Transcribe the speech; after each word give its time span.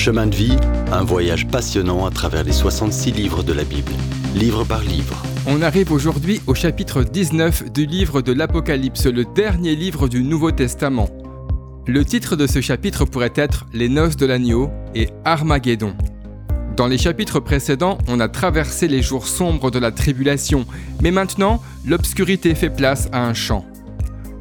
Chemin 0.00 0.28
de 0.28 0.34
vie, 0.34 0.56
un 0.92 1.04
voyage 1.04 1.46
passionnant 1.46 2.06
à 2.06 2.10
travers 2.10 2.42
les 2.42 2.52
66 2.52 3.12
livres 3.12 3.42
de 3.42 3.52
la 3.52 3.64
Bible, 3.64 3.92
livre 4.34 4.64
par 4.64 4.80
livre. 4.80 5.22
On 5.46 5.60
arrive 5.60 5.92
aujourd'hui 5.92 6.40
au 6.46 6.54
chapitre 6.54 7.02
19 7.02 7.70
du 7.70 7.84
livre 7.84 8.22
de 8.22 8.32
l'Apocalypse, 8.32 9.04
le 9.04 9.26
dernier 9.26 9.76
livre 9.76 10.08
du 10.08 10.22
Nouveau 10.22 10.52
Testament. 10.52 11.10
Le 11.86 12.02
titre 12.02 12.34
de 12.34 12.46
ce 12.46 12.62
chapitre 12.62 13.04
pourrait 13.04 13.34
être 13.34 13.66
Les 13.74 13.90
noces 13.90 14.16
de 14.16 14.24
l'agneau 14.24 14.70
et 14.94 15.10
Armageddon. 15.26 15.94
Dans 16.78 16.86
les 16.86 16.96
chapitres 16.96 17.38
précédents, 17.38 17.98
on 18.08 18.20
a 18.20 18.28
traversé 18.28 18.88
les 18.88 19.02
jours 19.02 19.26
sombres 19.26 19.70
de 19.70 19.78
la 19.78 19.92
tribulation, 19.92 20.64
mais 21.02 21.10
maintenant, 21.10 21.60
l'obscurité 21.86 22.54
fait 22.54 22.70
place 22.70 23.10
à 23.12 23.26
un 23.26 23.34
champ. 23.34 23.66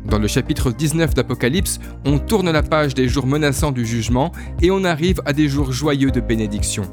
Dans 0.10 0.18
le 0.18 0.28
chapitre 0.28 0.72
19 0.72 1.14
d'Apocalypse, 1.14 1.80
on 2.04 2.18
tourne 2.18 2.50
la 2.50 2.64
page 2.64 2.96
des 2.96 3.08
jours 3.08 3.28
menaçants 3.28 3.72
du 3.72 3.86
jugement 3.86 4.32
et 4.60 4.72
on 4.72 4.84
arrive 4.84 5.22
à 5.26 5.34
des 5.34 5.48
jours 5.48 5.72
joyeux 5.72 6.10
de 6.10 6.20
bénédiction. 6.20 6.84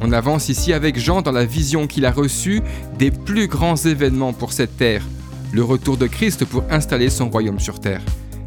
On 0.00 0.10
avance 0.10 0.48
ici 0.48 0.72
avec 0.72 0.98
Jean 0.98 1.22
dans 1.22 1.30
la 1.30 1.44
vision 1.44 1.86
qu'il 1.86 2.04
a 2.04 2.10
reçue 2.10 2.60
des 2.98 3.12
plus 3.12 3.46
grands 3.46 3.76
événements 3.76 4.32
pour 4.32 4.52
cette 4.52 4.76
terre, 4.76 5.04
le 5.52 5.62
retour 5.62 5.96
de 5.96 6.08
Christ 6.08 6.44
pour 6.44 6.64
installer 6.68 7.10
son 7.10 7.30
royaume 7.30 7.60
sur 7.60 7.78
terre. 7.78 8.02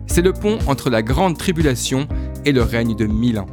C'est 0.07 0.21
le 0.21 0.33
pont 0.33 0.59
entre 0.67 0.89
la 0.89 1.01
grande 1.03 1.37
tribulation 1.37 2.05
et 2.43 2.51
le 2.51 2.63
règne 2.63 2.97
de 2.97 3.05
mille 3.05 3.39
ans. 3.39 3.47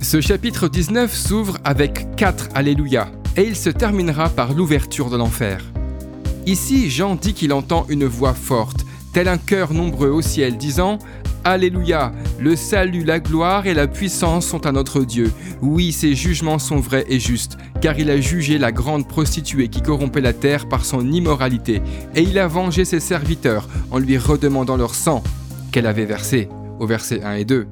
Ce 0.00 0.22
chapitre 0.22 0.68
19 0.68 1.14
s'ouvre 1.14 1.58
avec 1.64 2.16
quatre 2.16 2.48
Alléluia 2.54 3.08
et 3.36 3.42
il 3.42 3.56
se 3.56 3.68
terminera 3.68 4.30
par 4.30 4.54
l'ouverture 4.54 5.10
de 5.10 5.18
l'enfer. 5.18 5.62
Ici, 6.46 6.88
Jean 6.88 7.14
dit 7.14 7.34
qu'il 7.34 7.52
entend 7.52 7.84
une 7.90 8.06
voix 8.06 8.32
forte, 8.32 8.85
tel 9.16 9.28
un 9.28 9.38
cœur 9.38 9.72
nombreux 9.72 10.10
au 10.10 10.20
ciel, 10.20 10.58
disant 10.58 10.98
Alléluia, 11.42 12.12
le 12.38 12.54
salut, 12.54 13.02
la 13.02 13.18
gloire 13.18 13.66
et 13.66 13.72
la 13.72 13.86
puissance 13.86 14.46
sont 14.46 14.66
à 14.66 14.72
notre 14.72 15.04
Dieu. 15.04 15.32
Oui, 15.62 15.92
ses 15.92 16.14
jugements 16.14 16.58
sont 16.58 16.80
vrais 16.80 17.06
et 17.08 17.18
justes, 17.18 17.56
car 17.80 17.98
il 17.98 18.10
a 18.10 18.20
jugé 18.20 18.58
la 18.58 18.72
grande 18.72 19.08
prostituée 19.08 19.68
qui 19.68 19.80
corrompait 19.80 20.20
la 20.20 20.34
terre 20.34 20.68
par 20.68 20.84
son 20.84 21.10
immoralité, 21.10 21.80
et 22.14 22.20
il 22.20 22.38
a 22.38 22.46
vengé 22.46 22.84
ses 22.84 23.00
serviteurs 23.00 23.66
en 23.90 23.98
lui 23.98 24.18
redemandant 24.18 24.76
leur 24.76 24.94
sang 24.94 25.24
qu'elle 25.72 25.86
avait 25.86 26.04
versé, 26.04 26.50
au 26.78 26.86
verset 26.86 27.22
1 27.22 27.36
et 27.36 27.46
2. 27.46 27.68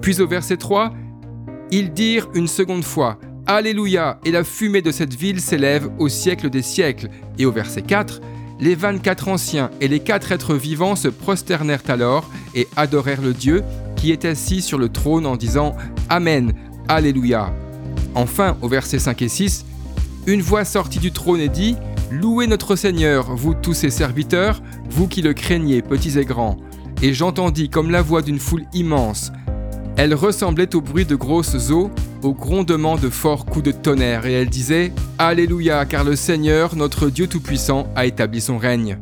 Puis 0.00 0.22
au 0.22 0.26
verset 0.26 0.56
3, 0.56 0.94
ils 1.70 1.92
dirent 1.92 2.30
une 2.32 2.48
seconde 2.48 2.82
fois, 2.82 3.18
Alléluia, 3.46 4.20
et 4.24 4.30
la 4.30 4.42
fumée 4.42 4.80
de 4.80 4.90
cette 4.90 5.14
ville 5.14 5.40
s'élève 5.42 5.90
au 5.98 6.08
siècle 6.08 6.48
des 6.48 6.62
siècles. 6.62 7.10
Et 7.38 7.44
au 7.44 7.52
verset 7.52 7.82
4, 7.82 8.20
les 8.60 8.74
24 8.74 9.28
anciens 9.28 9.70
et 9.80 9.88
les 9.88 10.00
quatre 10.00 10.32
êtres 10.32 10.54
vivants 10.54 10.96
se 10.96 11.08
prosternèrent 11.08 11.82
alors 11.88 12.28
et 12.54 12.68
adorèrent 12.76 13.22
le 13.22 13.32
Dieu 13.32 13.62
qui 13.96 14.12
est 14.12 14.24
assis 14.24 14.62
sur 14.62 14.78
le 14.78 14.88
trône 14.88 15.26
en 15.26 15.36
disant 15.36 15.76
Amen, 16.08 16.52
Alléluia. 16.88 17.52
Enfin, 18.14 18.56
au 18.62 18.68
verset 18.68 18.98
5 18.98 19.22
et 19.22 19.28
6, 19.28 19.64
une 20.26 20.42
voix 20.42 20.64
sortit 20.64 20.98
du 20.98 21.12
trône 21.12 21.40
et 21.40 21.48
dit 21.48 21.76
Louez 22.10 22.46
notre 22.46 22.74
Seigneur, 22.74 23.34
vous 23.34 23.54
tous 23.54 23.74
ses 23.74 23.90
serviteurs, 23.90 24.62
vous 24.88 25.08
qui 25.08 25.20
le 25.20 25.34
craignez, 25.34 25.82
petits 25.82 26.18
et 26.18 26.24
grands. 26.24 26.56
Et 27.02 27.12
j'entendis 27.12 27.68
comme 27.68 27.90
la 27.90 28.02
voix 28.02 28.22
d'une 28.22 28.38
foule 28.38 28.64
immense, 28.72 29.30
elle 29.98 30.14
ressemblait 30.14 30.76
au 30.76 30.80
bruit 30.80 31.04
de 31.04 31.16
grosses 31.16 31.72
eaux, 31.72 31.90
au 32.22 32.32
grondement 32.32 32.96
de 32.96 33.10
forts 33.10 33.44
coups 33.44 33.64
de 33.64 33.72
tonnerre, 33.72 34.26
et 34.26 34.32
elle 34.32 34.48
disait 34.48 34.92
Alléluia, 35.18 35.84
car 35.86 36.04
le 36.04 36.14
Seigneur, 36.14 36.76
notre 36.76 37.10
Dieu 37.10 37.26
Tout-Puissant, 37.26 37.88
a 37.96 38.06
établi 38.06 38.40
son 38.40 38.58
règne. 38.58 38.96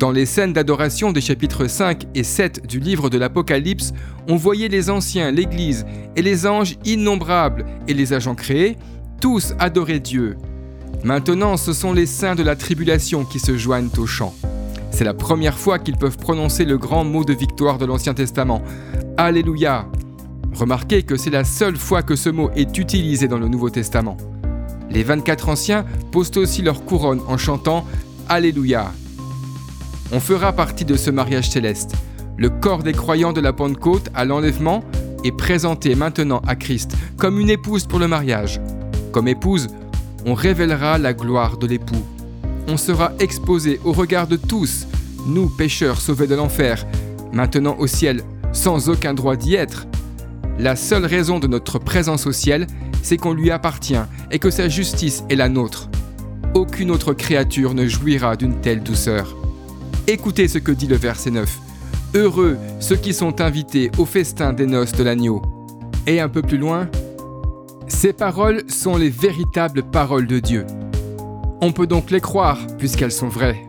Dans 0.00 0.10
les 0.10 0.26
scènes 0.26 0.52
d'adoration 0.52 1.12
des 1.12 1.20
chapitres 1.20 1.68
5 1.68 2.08
et 2.16 2.24
7 2.24 2.66
du 2.66 2.80
livre 2.80 3.08
de 3.08 3.18
l'Apocalypse, 3.18 3.92
on 4.28 4.34
voyait 4.34 4.66
les 4.66 4.90
anciens, 4.90 5.30
l'Église 5.30 5.86
et 6.16 6.22
les 6.22 6.44
anges 6.44 6.76
innombrables 6.84 7.64
et 7.86 7.94
les 7.94 8.12
agents 8.12 8.34
créés, 8.34 8.76
tous 9.20 9.54
adorer 9.60 10.00
Dieu. 10.00 10.36
Maintenant, 11.04 11.56
ce 11.56 11.72
sont 11.72 11.92
les 11.92 12.06
saints 12.06 12.34
de 12.34 12.42
la 12.42 12.56
tribulation 12.56 13.24
qui 13.24 13.38
se 13.38 13.56
joignent 13.56 13.90
au 13.96 14.06
chant. 14.06 14.34
C'est 14.94 15.02
la 15.02 15.12
première 15.12 15.58
fois 15.58 15.80
qu'ils 15.80 15.96
peuvent 15.96 16.18
prononcer 16.18 16.64
le 16.64 16.78
grand 16.78 17.02
mot 17.02 17.24
de 17.24 17.32
victoire 17.32 17.78
de 17.78 17.84
l'Ancien 17.84 18.14
Testament. 18.14 18.62
Alléluia. 19.16 19.88
Remarquez 20.54 21.02
que 21.02 21.16
c'est 21.16 21.30
la 21.30 21.42
seule 21.42 21.76
fois 21.76 22.02
que 22.02 22.14
ce 22.14 22.30
mot 22.30 22.48
est 22.54 22.78
utilisé 22.78 23.26
dans 23.26 23.40
le 23.40 23.48
Nouveau 23.48 23.70
Testament. 23.70 24.16
Les 24.90 25.02
24 25.02 25.48
anciens 25.48 25.84
posent 26.12 26.36
aussi 26.36 26.62
leur 26.62 26.84
couronne 26.84 27.20
en 27.26 27.36
chantant 27.36 27.84
Alléluia. 28.28 28.92
On 30.12 30.20
fera 30.20 30.52
partie 30.52 30.84
de 30.84 30.96
ce 30.96 31.10
mariage 31.10 31.50
céleste. 31.50 31.96
Le 32.36 32.48
corps 32.48 32.84
des 32.84 32.92
croyants 32.92 33.32
de 33.32 33.40
la 33.40 33.52
Pentecôte 33.52 34.10
à 34.14 34.24
l'enlèvement 34.24 34.84
est 35.24 35.36
présenté 35.36 35.96
maintenant 35.96 36.40
à 36.46 36.54
Christ 36.54 36.92
comme 37.18 37.40
une 37.40 37.50
épouse 37.50 37.88
pour 37.88 37.98
le 37.98 38.06
mariage. 38.06 38.60
Comme 39.10 39.26
épouse, 39.26 39.66
on 40.24 40.34
révélera 40.34 40.98
la 40.98 41.14
gloire 41.14 41.58
de 41.58 41.66
l'époux. 41.66 42.04
On 42.66 42.76
sera 42.76 43.12
exposé 43.18 43.78
au 43.84 43.92
regard 43.92 44.26
de 44.26 44.36
tous, 44.36 44.86
nous 45.26 45.48
pécheurs 45.48 46.00
sauvés 46.00 46.26
de 46.26 46.34
l'enfer, 46.34 46.86
maintenant 47.32 47.76
au 47.78 47.86
ciel 47.86 48.22
sans 48.52 48.88
aucun 48.88 49.12
droit 49.12 49.36
d'y 49.36 49.54
être. 49.54 49.86
La 50.58 50.76
seule 50.76 51.04
raison 51.04 51.38
de 51.40 51.46
notre 51.46 51.78
présence 51.78 52.26
au 52.26 52.32
ciel, 52.32 52.66
c'est 53.02 53.16
qu'on 53.16 53.34
lui 53.34 53.50
appartient 53.50 54.00
et 54.30 54.38
que 54.38 54.50
sa 54.50 54.68
justice 54.68 55.24
est 55.28 55.36
la 55.36 55.48
nôtre. 55.48 55.90
Aucune 56.54 56.90
autre 56.90 57.12
créature 57.12 57.74
ne 57.74 57.86
jouira 57.86 58.36
d'une 58.36 58.60
telle 58.60 58.82
douceur. 58.82 59.36
Écoutez 60.06 60.48
ce 60.48 60.58
que 60.58 60.72
dit 60.72 60.86
le 60.86 60.96
verset 60.96 61.32
9. 61.32 61.58
Heureux 62.14 62.56
ceux 62.78 62.96
qui 62.96 63.12
sont 63.12 63.40
invités 63.40 63.90
au 63.98 64.06
festin 64.06 64.52
des 64.52 64.66
noces 64.66 64.92
de 64.92 65.02
l'agneau. 65.02 65.42
Et 66.06 66.20
un 66.20 66.28
peu 66.28 66.42
plus 66.42 66.58
loin, 66.58 66.88
ces 67.88 68.12
paroles 68.12 68.62
sont 68.68 68.96
les 68.96 69.10
véritables 69.10 69.82
paroles 69.82 70.26
de 70.26 70.38
Dieu. 70.38 70.64
On 71.60 71.72
peut 71.72 71.86
donc 71.86 72.10
les 72.10 72.20
croire 72.20 72.58
puisqu'elles 72.78 73.12
sont 73.12 73.28
vraies. 73.28 73.64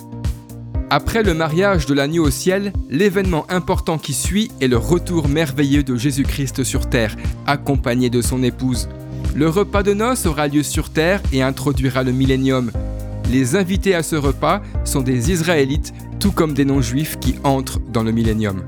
Après 0.89 1.23
le 1.23 1.33
mariage 1.33 1.85
de 1.87 1.93
l'agneau 1.93 2.25
au 2.25 2.29
ciel, 2.29 2.71
l'événement 2.89 3.45
important 3.49 3.97
qui 3.97 4.13
suit 4.13 4.51
est 4.61 4.67
le 4.67 4.77
retour 4.77 5.27
merveilleux 5.27 5.83
de 5.83 5.95
Jésus-Christ 5.95 6.63
sur 6.63 6.89
terre, 6.89 7.15
accompagné 7.47 8.09
de 8.09 8.21
son 8.21 8.43
épouse. 8.43 8.87
Le 9.35 9.49
repas 9.49 9.83
de 9.83 9.93
noces 9.93 10.25
aura 10.25 10.47
lieu 10.47 10.63
sur 10.63 10.91
terre 10.91 11.21
et 11.33 11.41
introduira 11.41 12.03
le 12.03 12.11
millénium. 12.11 12.71
Les 13.31 13.55
invités 13.55 13.95
à 13.95 14.03
ce 14.03 14.15
repas 14.15 14.61
sont 14.83 15.01
des 15.01 15.31
Israélites, 15.31 15.93
tout 16.19 16.31
comme 16.31 16.53
des 16.53 16.65
non-juifs 16.65 17.19
qui 17.19 17.35
entrent 17.43 17.79
dans 17.91 18.03
le 18.03 18.11
millénium. 18.11 18.63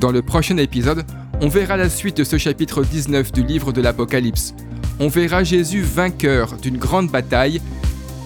Dans 0.00 0.10
le 0.10 0.22
prochain 0.22 0.56
épisode, 0.56 1.04
on 1.40 1.48
verra 1.48 1.76
la 1.76 1.90
suite 1.90 2.16
de 2.16 2.24
ce 2.24 2.38
chapitre 2.38 2.82
19 2.82 3.32
du 3.32 3.44
livre 3.44 3.72
de 3.72 3.82
l'Apocalypse. 3.82 4.54
On 4.98 5.08
verra 5.08 5.44
Jésus 5.44 5.82
vainqueur 5.82 6.56
d'une 6.56 6.78
grande 6.78 7.10
bataille, 7.10 7.60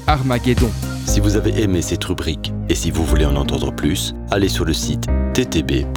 Armageddon. 0.08 0.70
Si 1.04 1.20
vous 1.20 1.36
avez 1.36 1.62
aimé 1.62 1.82
cette 1.82 2.02
rubrique 2.04 2.52
et 2.70 2.74
si 2.74 2.91
vous 2.91 3.04
voulez 3.04 3.26
en 3.26 3.36
entendre 3.36 3.70
plus, 3.72 4.14
allez 4.30 4.48
sur 4.48 4.64
le 4.64 4.72
site 4.72 5.06
ttb.twr.org 5.34 5.96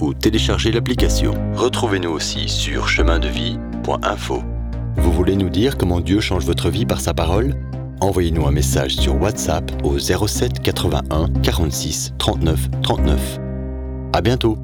ou 0.00 0.14
téléchargez 0.14 0.70
l'application. 0.70 1.34
Retrouvez-nous 1.56 2.10
aussi 2.10 2.48
sur 2.48 2.88
chemindevie.info. 2.88 4.44
Vous 4.96 5.12
voulez 5.12 5.34
nous 5.34 5.50
dire 5.50 5.76
comment 5.76 6.00
Dieu 6.00 6.20
change 6.20 6.44
votre 6.44 6.70
vie 6.70 6.86
par 6.86 7.00
sa 7.00 7.14
parole? 7.14 7.54
Envoyez-nous 8.00 8.46
un 8.46 8.52
message 8.52 8.94
sur 8.94 9.20
WhatsApp 9.20 9.68
au 9.82 9.98
07 9.98 10.60
81 10.62 11.28
46 11.42 12.14
39 12.18 12.68
39. 12.82 13.40
À 14.12 14.20
bientôt 14.20 14.56